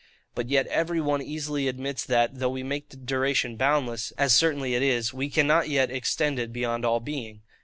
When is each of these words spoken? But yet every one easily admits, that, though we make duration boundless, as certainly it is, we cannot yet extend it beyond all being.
But 0.33 0.49
yet 0.49 0.65
every 0.65 0.99
one 0.99 1.21
easily 1.21 1.67
admits, 1.67 2.03
that, 2.05 2.39
though 2.39 2.49
we 2.49 2.63
make 2.63 3.05
duration 3.05 3.55
boundless, 3.55 4.09
as 4.17 4.33
certainly 4.33 4.73
it 4.73 4.81
is, 4.81 5.13
we 5.13 5.29
cannot 5.29 5.69
yet 5.69 5.91
extend 5.91 6.39
it 6.39 6.51
beyond 6.51 6.83
all 6.83 6.99
being. 6.99 7.41